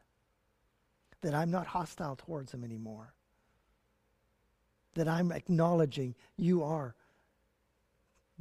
That 1.22 1.34
I'm 1.34 1.52
not 1.52 1.68
hostile 1.68 2.16
towards 2.16 2.54
Him 2.54 2.64
anymore. 2.64 3.14
That 4.96 5.08
I'm 5.08 5.32
acknowledging 5.32 6.16
you 6.38 6.64
are 6.64 6.96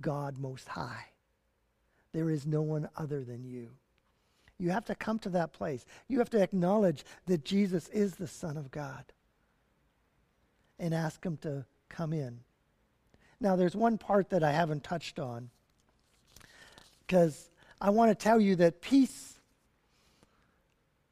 God 0.00 0.38
Most 0.38 0.68
High. 0.68 1.06
There 2.12 2.28
is 2.28 2.46
no 2.46 2.60
one 2.60 2.88
other 2.96 3.22
than 3.22 3.44
you. 3.44 3.70
You 4.58 4.70
have 4.70 4.84
to 4.86 4.94
come 4.94 5.18
to 5.20 5.28
that 5.30 5.52
place. 5.52 5.84
You 6.08 6.18
have 6.18 6.30
to 6.30 6.42
acknowledge 6.42 7.04
that 7.26 7.44
Jesus 7.44 7.88
is 7.88 8.14
the 8.14 8.28
Son 8.28 8.56
of 8.56 8.70
God 8.70 9.04
and 10.78 10.94
ask 10.94 11.24
Him 11.24 11.36
to 11.38 11.64
come 11.88 12.12
in 12.12 12.40
now, 13.42 13.56
there's 13.56 13.74
one 13.74 13.98
part 13.98 14.30
that 14.30 14.44
I 14.44 14.52
haven't 14.52 14.84
touched 14.84 15.18
on 15.18 15.50
because 17.00 17.50
I 17.80 17.90
want 17.90 18.10
to 18.10 18.14
tell 18.14 18.40
you 18.40 18.54
that 18.56 18.80
peace 18.80 19.40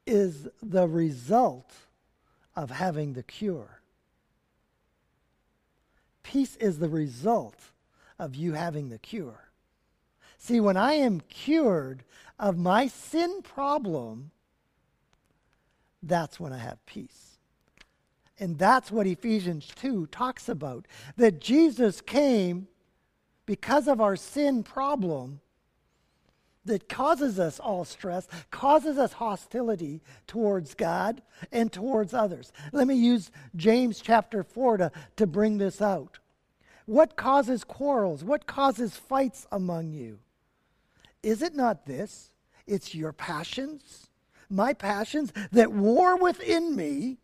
is 0.07 0.47
the 0.63 0.87
result 0.87 1.69
of 2.55 2.71
having 2.71 3.13
the 3.13 3.23
cure. 3.23 3.81
Peace 6.23 6.55
is 6.55 6.79
the 6.79 6.87
result 6.87 7.59
of 8.17 8.33
you 8.33 8.53
having 8.53 8.87
the 8.87 8.97
cure. 8.97 9.49
See, 10.37 10.61
when 10.61 10.77
I 10.77 10.93
am 10.93 11.19
cured 11.19 12.01
of 12.41 12.57
my 12.57 12.87
sin 12.87 13.43
problem, 13.43 14.31
that's 16.01 16.39
when 16.39 16.51
I 16.51 16.57
have 16.57 16.83
peace. 16.87 17.37
And 18.39 18.57
that's 18.57 18.91
what 18.91 19.05
Ephesians 19.05 19.67
2 19.75 20.07
talks 20.07 20.49
about. 20.49 20.87
That 21.15 21.39
Jesus 21.39 22.01
came 22.01 22.67
because 23.45 23.87
of 23.87 24.01
our 24.01 24.15
sin 24.15 24.63
problem 24.63 25.39
that 26.65 26.89
causes 26.89 27.39
us 27.39 27.59
all 27.59 27.85
stress, 27.85 28.27
causes 28.49 28.97
us 28.97 29.13
hostility 29.13 30.01
towards 30.25 30.73
God 30.73 31.21
and 31.51 31.71
towards 31.71 32.13
others. 32.13 32.51
Let 32.71 32.87
me 32.87 32.95
use 32.95 33.29
James 33.55 34.01
chapter 34.01 34.43
4 34.43 34.77
to, 34.77 34.91
to 35.17 35.27
bring 35.27 35.59
this 35.59 35.79
out. 35.79 36.17
What 36.87 37.15
causes 37.15 37.63
quarrels? 37.63 38.23
What 38.23 38.47
causes 38.47 38.95
fights 38.95 39.45
among 39.51 39.91
you? 39.91 40.17
Is 41.21 41.43
it 41.43 41.55
not 41.55 41.85
this? 41.85 42.30
It's 42.67 42.95
your 42.95 43.13
passions, 43.13 44.07
my 44.49 44.73
passions 44.73 45.31
that 45.51 45.71
war 45.71 46.17
within 46.17 46.75
me 46.75 47.17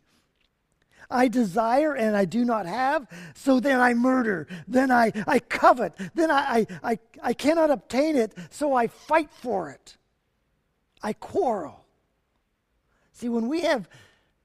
I 1.10 1.28
desire 1.28 1.94
and 1.94 2.16
I 2.16 2.24
do 2.24 2.44
not 2.44 2.66
have, 2.66 3.06
so 3.34 3.60
then 3.60 3.80
I 3.80 3.94
murder. 3.94 4.46
Then 4.66 4.90
I, 4.90 5.12
I 5.26 5.38
covet. 5.38 5.94
Then 6.14 6.30
I, 6.30 6.66
I, 6.82 6.90
I, 6.92 6.98
I 7.22 7.32
cannot 7.32 7.70
obtain 7.70 8.16
it, 8.16 8.34
so 8.50 8.74
I 8.74 8.88
fight 8.88 9.30
for 9.30 9.70
it. 9.70 9.96
I 11.02 11.14
quarrel. 11.14 11.84
See, 13.12 13.28
when 13.28 13.48
we 13.48 13.62
have 13.62 13.88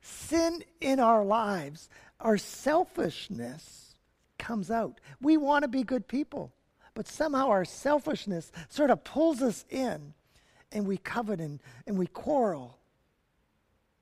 sin 0.02 0.64
in 0.80 1.00
our 1.00 1.26
lives, 1.26 1.90
our 2.20 2.38
selfishness 2.38 3.96
comes 4.38 4.72
out. 4.72 5.00
We 5.22 5.38
want 5.38 5.64
to 5.64 5.68
be 5.68 5.84
good 5.84 6.08
people, 6.08 6.54
but 6.96 7.08
somehow 7.08 7.50
our 7.50 7.66
selfishness 7.66 8.52
sort 8.70 8.90
of 8.90 9.04
pulls 9.04 9.42
us 9.42 9.66
in, 9.70 10.14
and 10.74 10.86
we 10.86 10.98
covet 10.98 11.40
and, 11.40 11.62
and 11.88 11.98
we 11.98 12.08
quarrel. 12.08 12.78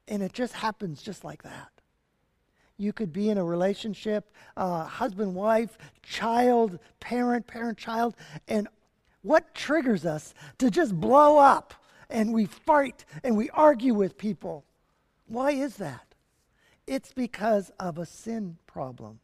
And 0.07 0.23
it 0.23 0.33
just 0.33 0.53
happens 0.53 1.03
just 1.03 1.23
like 1.23 1.43
that. 1.43 1.69
You 2.77 2.93
could 2.93 3.13
be 3.13 3.29
in 3.29 3.37
a 3.37 3.43
relationship, 3.43 4.33
uh, 4.57 4.85
husband, 4.85 5.35
wife, 5.35 5.77
child, 6.01 6.79
parent, 6.99 7.45
parent, 7.45 7.77
child. 7.77 8.15
And 8.47 8.67
what 9.21 9.53
triggers 9.53 10.05
us 10.05 10.33
to 10.57 10.71
just 10.71 10.99
blow 10.99 11.37
up 11.37 11.75
and 12.09 12.33
we 12.33 12.45
fight 12.47 13.05
and 13.23 13.37
we 13.37 13.51
argue 13.51 13.93
with 13.93 14.17
people? 14.17 14.65
Why 15.27 15.51
is 15.51 15.77
that? 15.77 16.15
It's 16.87 17.13
because 17.13 17.71
of 17.79 17.99
a 17.99 18.05
sin 18.05 18.57
problem. 18.65 19.19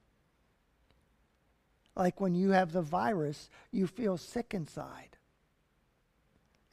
like 1.96 2.22
when 2.22 2.36
you 2.36 2.52
have 2.52 2.72
the 2.72 2.82
virus, 2.82 3.50
you 3.72 3.88
feel 3.88 4.18
sick 4.18 4.54
inside. 4.54 5.17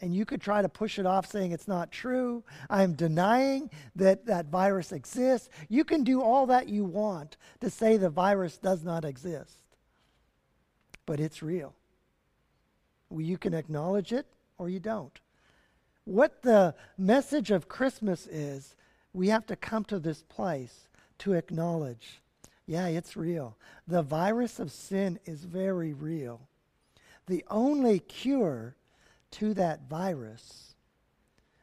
And 0.04 0.14
you 0.14 0.26
could 0.26 0.42
try 0.42 0.60
to 0.60 0.68
push 0.68 0.98
it 0.98 1.06
off 1.06 1.24
saying 1.24 1.52
it's 1.52 1.66
not 1.66 1.90
true. 1.90 2.44
I'm 2.68 2.92
denying 2.92 3.70
that 3.96 4.26
that 4.26 4.50
virus 4.50 4.92
exists. 4.92 5.48
You 5.70 5.82
can 5.82 6.04
do 6.04 6.20
all 6.20 6.44
that 6.48 6.68
you 6.68 6.84
want 6.84 7.38
to 7.60 7.70
say 7.70 7.96
the 7.96 8.10
virus 8.10 8.58
does 8.58 8.84
not 8.84 9.06
exist. 9.06 9.56
But 11.06 11.20
it's 11.20 11.42
real. 11.42 11.72
Well, 13.08 13.22
you 13.22 13.38
can 13.38 13.54
acknowledge 13.54 14.12
it 14.12 14.26
or 14.58 14.68
you 14.68 14.78
don't. 14.78 15.18
What 16.04 16.42
the 16.42 16.74
message 16.98 17.50
of 17.50 17.70
Christmas 17.70 18.26
is, 18.26 18.76
we 19.14 19.28
have 19.28 19.46
to 19.46 19.56
come 19.56 19.86
to 19.86 19.98
this 19.98 20.22
place 20.22 20.86
to 21.20 21.32
acknowledge 21.32 22.20
yeah, 22.66 22.88
it's 22.88 23.16
real. 23.16 23.56
The 23.88 24.02
virus 24.02 24.58
of 24.58 24.70
sin 24.70 25.18
is 25.24 25.44
very 25.44 25.94
real. 25.94 26.42
The 27.26 27.42
only 27.50 28.00
cure 28.00 28.74
to 29.34 29.52
that 29.54 29.88
virus 29.88 30.74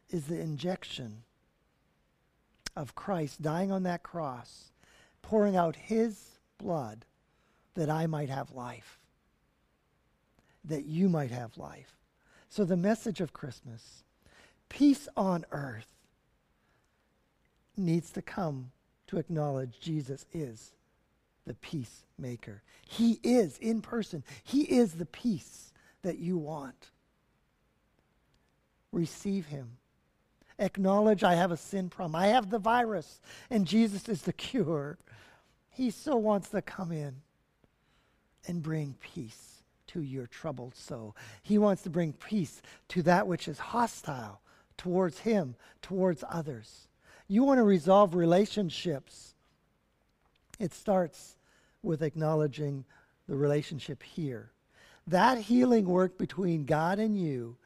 is 0.09 0.25
the 0.25 0.39
injection 0.39 1.23
of 2.75 2.95
Christ 2.95 3.41
dying 3.41 3.71
on 3.71 3.83
that 3.83 4.03
cross, 4.03 4.71
pouring 5.21 5.55
out 5.55 5.77
his 5.77 6.39
blood 6.57 7.05
that 7.75 7.89
I 7.89 8.07
might 8.07 8.29
have 8.29 8.51
life, 8.51 8.99
that 10.65 10.83
you 10.83 11.07
might 11.07 11.31
have 11.31 11.57
life. 11.57 11.95
So, 12.49 12.65
the 12.65 12.75
message 12.75 13.21
of 13.21 13.31
Christmas 13.31 14.03
peace 14.67 15.07
on 15.15 15.45
earth 15.51 15.95
needs 17.77 18.11
to 18.11 18.21
come 18.21 18.71
to 19.07 19.17
acknowledge 19.17 19.79
Jesus 19.79 20.25
is 20.33 20.73
the 21.45 21.53
peacemaker. 21.53 22.63
He 22.85 23.19
is 23.23 23.57
in 23.59 23.81
person, 23.81 24.25
He 24.43 24.63
is 24.63 24.93
the 24.93 25.05
peace 25.05 25.71
that 26.01 26.19
you 26.19 26.37
want. 26.37 26.91
Receive 28.91 29.47
Him. 29.47 29.77
Acknowledge 30.59 31.23
I 31.23 31.35
have 31.35 31.51
a 31.51 31.57
sin 31.57 31.89
problem. 31.89 32.15
I 32.15 32.27
have 32.27 32.49
the 32.49 32.59
virus, 32.59 33.19
and 33.49 33.65
Jesus 33.65 34.07
is 34.07 34.23
the 34.23 34.33
cure. 34.33 34.97
He 35.69 35.89
so 35.89 36.15
wants 36.15 36.49
to 36.49 36.61
come 36.61 36.91
in 36.91 37.15
and 38.47 38.61
bring 38.61 38.95
peace 38.99 39.63
to 39.87 40.01
your 40.01 40.27
troubled 40.27 40.75
soul. 40.75 41.15
He 41.41 41.57
wants 41.57 41.81
to 41.83 41.89
bring 41.89 42.13
peace 42.13 42.61
to 42.89 43.01
that 43.03 43.27
which 43.27 43.47
is 43.47 43.57
hostile 43.57 44.41
towards 44.77 45.19
Him, 45.19 45.55
towards 45.81 46.23
others. 46.29 46.87
You 47.27 47.43
want 47.43 47.59
to 47.59 47.63
resolve 47.63 48.13
relationships 48.13 49.31
it 50.61 50.75
starts 50.75 51.37
with 51.81 52.03
acknowledging 52.03 52.85
the 53.27 53.35
relationship 53.35 54.03
here. 54.03 54.51
That 55.07 55.39
healing 55.39 55.85
work 55.85 56.19
between 56.19 56.65
God 56.65 56.99
and 56.99 57.19
you 57.19 57.57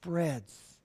spreads. 0.00 0.78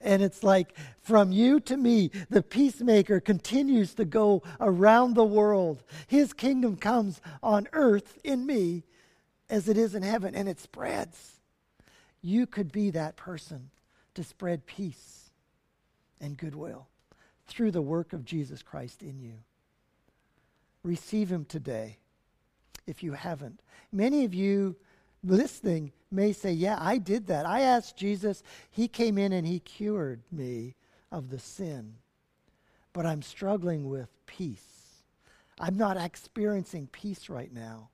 And 0.00 0.22
it's 0.22 0.42
like 0.42 0.76
from 1.00 1.32
you 1.32 1.60
to 1.60 1.76
me, 1.76 2.10
the 2.28 2.42
peacemaker 2.42 3.20
continues 3.20 3.94
to 3.94 4.04
go 4.04 4.42
around 4.60 5.14
the 5.14 5.24
world. 5.24 5.82
His 6.06 6.32
kingdom 6.32 6.76
comes 6.76 7.20
on 7.42 7.68
earth 7.72 8.18
in 8.22 8.44
me 8.44 8.84
as 9.48 9.68
it 9.68 9.78
is 9.78 9.94
in 9.94 10.02
heaven, 10.02 10.34
and 10.34 10.48
it 10.48 10.60
spreads. 10.60 11.40
You 12.20 12.46
could 12.46 12.72
be 12.72 12.90
that 12.90 13.16
person 13.16 13.70
to 14.14 14.24
spread 14.24 14.66
peace 14.66 15.30
and 16.20 16.36
goodwill 16.36 16.88
through 17.46 17.70
the 17.70 17.82
work 17.82 18.12
of 18.12 18.24
Jesus 18.24 18.62
Christ 18.62 19.02
in 19.02 19.20
you 19.20 19.34
receive 20.82 21.30
him 21.30 21.44
today 21.44 21.98
if 22.86 23.02
you 23.02 23.12
haven't. 23.12 23.60
Many 23.92 24.24
of 24.24 24.32
you 24.32 24.76
listening 25.26 25.92
may 26.10 26.32
say, 26.32 26.52
Yeah, 26.52 26.78
I 26.80 26.98
did 26.98 27.26
that. 27.26 27.46
I 27.46 27.60
asked 27.60 27.96
Jesus, 27.96 28.42
He 28.70 28.88
came 28.88 29.18
in 29.18 29.32
and 29.32 29.46
He 29.46 29.60
cured 29.60 30.22
me 30.30 30.76
of 31.10 31.30
the 31.30 31.38
sin. 31.38 31.94
But 32.92 33.06
I'm 33.06 33.22
struggling 33.22 33.88
with 33.88 34.08
peace. 34.26 35.02
I'm 35.60 35.76
not 35.76 35.96
experiencing 35.96 36.88
peace 36.92 37.28
right 37.28 37.52
now. 37.52 37.90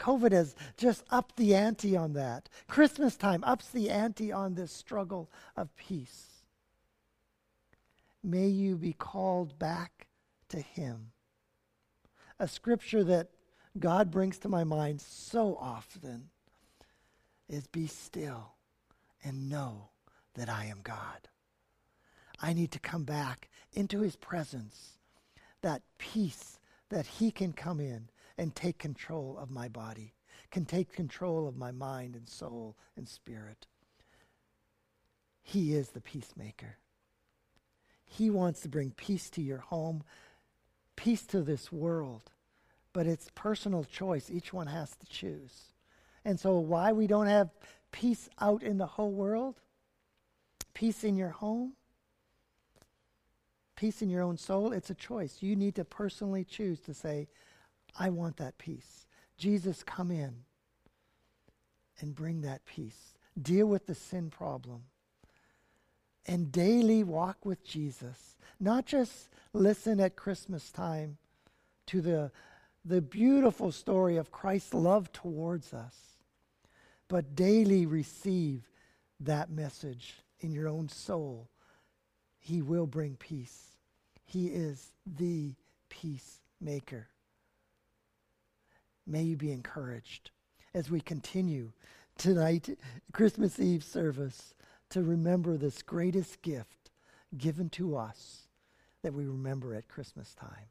COVID 0.00 0.32
has 0.32 0.56
just 0.76 1.04
upped 1.10 1.36
the 1.36 1.54
ante 1.54 1.96
on 1.96 2.14
that. 2.14 2.48
Christmas 2.66 3.16
time 3.16 3.44
ups 3.44 3.70
the 3.70 3.90
ante 3.90 4.32
on 4.32 4.54
this 4.54 4.72
struggle 4.72 5.30
of 5.56 5.74
peace. 5.76 6.42
May 8.22 8.48
you 8.48 8.76
be 8.76 8.92
called 8.92 9.58
back 9.58 10.08
to 10.48 10.60
Him 10.60 11.12
a 12.38 12.48
scripture 12.48 13.04
that 13.04 13.28
God 13.78 14.10
brings 14.10 14.38
to 14.38 14.48
my 14.48 14.64
mind 14.64 15.00
so 15.00 15.56
often 15.60 16.30
is 17.48 17.66
be 17.66 17.86
still 17.86 18.54
and 19.22 19.48
know 19.48 19.90
that 20.34 20.48
I 20.48 20.66
am 20.66 20.80
God. 20.82 21.28
I 22.40 22.52
need 22.52 22.72
to 22.72 22.78
come 22.78 23.04
back 23.04 23.48
into 23.72 24.00
his 24.00 24.16
presence, 24.16 24.98
that 25.62 25.82
peace 25.98 26.58
that 26.90 27.06
he 27.06 27.30
can 27.30 27.52
come 27.52 27.80
in 27.80 28.08
and 28.36 28.54
take 28.54 28.78
control 28.78 29.38
of 29.40 29.50
my 29.50 29.68
body, 29.68 30.14
can 30.50 30.64
take 30.64 30.92
control 30.92 31.48
of 31.48 31.56
my 31.56 31.70
mind 31.70 32.14
and 32.16 32.28
soul 32.28 32.76
and 32.96 33.08
spirit. 33.08 33.66
He 35.42 35.74
is 35.74 35.90
the 35.90 36.00
peacemaker. 36.00 36.78
He 38.04 38.30
wants 38.30 38.60
to 38.60 38.68
bring 38.68 38.92
peace 38.92 39.28
to 39.30 39.42
your 39.42 39.58
home, 39.58 40.02
peace 40.96 41.24
to 41.26 41.42
this 41.42 41.70
world. 41.72 42.30
But 42.92 43.06
it's 43.06 43.28
personal 43.34 43.84
choice. 43.84 44.30
Each 44.30 44.52
one 44.52 44.68
has 44.68 44.90
to 44.96 45.06
choose. 45.06 45.73
And 46.24 46.38
so, 46.38 46.58
why 46.58 46.92
we 46.92 47.06
don't 47.06 47.26
have 47.26 47.50
peace 47.92 48.28
out 48.40 48.62
in 48.62 48.78
the 48.78 48.86
whole 48.86 49.12
world? 49.12 49.60
Peace 50.72 51.04
in 51.04 51.16
your 51.16 51.30
home? 51.30 51.74
Peace 53.76 54.02
in 54.02 54.10
your 54.10 54.22
own 54.22 54.36
soul? 54.36 54.72
It's 54.72 54.90
a 54.90 54.94
choice. 54.94 55.38
You 55.40 55.56
need 55.56 55.74
to 55.76 55.84
personally 55.84 56.44
choose 56.44 56.80
to 56.80 56.94
say, 56.94 57.28
I 57.98 58.10
want 58.10 58.36
that 58.38 58.58
peace. 58.58 59.06
Jesus, 59.36 59.82
come 59.82 60.10
in 60.10 60.44
and 62.00 62.14
bring 62.14 62.42
that 62.42 62.64
peace. 62.64 63.14
Deal 63.40 63.66
with 63.66 63.86
the 63.86 63.94
sin 63.94 64.30
problem. 64.30 64.82
And 66.26 66.50
daily 66.50 67.04
walk 67.04 67.44
with 67.44 67.64
Jesus. 67.64 68.36
Not 68.58 68.86
just 68.86 69.28
listen 69.52 70.00
at 70.00 70.16
Christmas 70.16 70.70
time 70.70 71.18
to 71.86 72.00
the, 72.00 72.32
the 72.84 73.02
beautiful 73.02 73.70
story 73.72 74.16
of 74.16 74.30
Christ's 74.30 74.74
love 74.74 75.12
towards 75.12 75.74
us, 75.74 76.13
but 77.08 77.34
daily 77.34 77.86
receive 77.86 78.68
that 79.20 79.50
message 79.50 80.14
in 80.40 80.52
your 80.52 80.68
own 80.68 80.88
soul. 80.88 81.48
He 82.38 82.62
will 82.62 82.86
bring 82.86 83.16
peace. 83.16 83.76
He 84.24 84.48
is 84.48 84.92
the 85.06 85.54
peacemaker. 85.88 87.08
May 89.06 89.22
you 89.22 89.36
be 89.36 89.52
encouraged 89.52 90.30
as 90.74 90.90
we 90.90 91.00
continue 91.00 91.72
tonight, 92.16 92.78
Christmas 93.12 93.60
Eve 93.60 93.84
service, 93.84 94.54
to 94.90 95.02
remember 95.02 95.56
this 95.56 95.82
greatest 95.82 96.42
gift 96.42 96.90
given 97.36 97.68
to 97.70 97.96
us 97.96 98.48
that 99.02 99.14
we 99.14 99.26
remember 99.26 99.74
at 99.74 99.88
Christmas 99.88 100.34
time. 100.34 100.68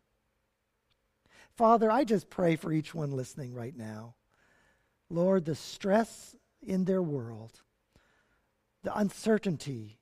Father, 1.56 1.92
I 1.92 2.04
just 2.04 2.30
pray 2.30 2.56
for 2.56 2.72
each 2.72 2.96
one 2.96 3.12
listening 3.12 3.54
right 3.54 3.76
now. 3.76 4.16
Lord, 5.10 5.46
the 5.46 5.56
stress 5.56 6.36
in 6.62 6.86
their 6.86 7.02
world, 7.02 7.62
the 8.84 8.98
uncertainty, 8.98 10.00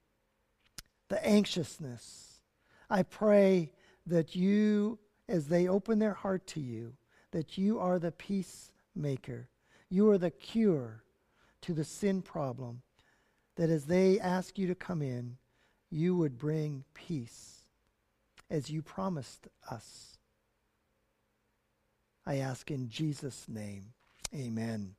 the 1.10 1.26
anxiousness, 1.26 2.42
I 2.90 3.04
pray 3.04 3.72
that 4.06 4.36
you, 4.36 5.00
as 5.28 5.48
they 5.48 5.68
open 5.68 6.00
their 6.00 6.14
heart 6.14 6.46
to 6.48 6.60
you, 6.60 6.94
that 7.32 7.58
you 7.58 7.80
are 7.80 8.00
the 8.00 8.12
peacemaker. 8.12 9.50
You 9.90 10.10
are 10.10 10.18
the 10.18 10.32
cure 10.32 11.04
to 11.62 11.74
the 11.74 11.84
sin 11.84 12.22
problem. 12.22 12.82
That 13.56 13.70
as 13.70 13.86
they 13.86 14.20
ask 14.20 14.58
you 14.58 14.68
to 14.68 14.76
come 14.76 15.02
in, 15.02 15.38
you 15.90 16.16
would 16.16 16.38
bring 16.38 16.84
peace 16.94 17.66
as 18.50 18.70
you 18.70 18.82
promised 18.82 19.48
us. 19.70 20.18
I 22.26 22.38
ask 22.38 22.70
in 22.70 22.90
Jesus' 22.90 23.48
name. 23.48 23.94
Amen. 24.34 24.96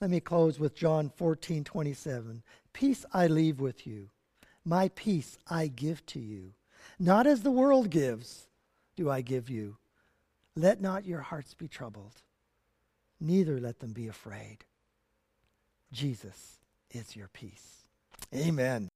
Let 0.00 0.10
me 0.10 0.20
close 0.20 0.58
with 0.58 0.74
John 0.74 1.10
14, 1.16 1.62
27. 1.62 2.42
Peace 2.72 3.04
I 3.12 3.26
leave 3.26 3.60
with 3.60 3.86
you. 3.86 4.08
My 4.64 4.88
peace 4.94 5.38
I 5.48 5.66
give 5.66 6.04
to 6.06 6.20
you. 6.20 6.52
Not 6.98 7.26
as 7.26 7.42
the 7.42 7.50
world 7.50 7.90
gives, 7.90 8.46
do 8.96 9.10
I 9.10 9.20
give 9.20 9.50
you. 9.50 9.76
Let 10.56 10.80
not 10.80 11.06
your 11.06 11.20
hearts 11.20 11.54
be 11.54 11.68
troubled, 11.68 12.22
neither 13.20 13.60
let 13.60 13.78
them 13.78 13.92
be 13.92 14.08
afraid. 14.08 14.64
Jesus 15.92 16.58
is 16.90 17.16
your 17.16 17.28
peace. 17.28 17.84
Amen. 18.34 18.88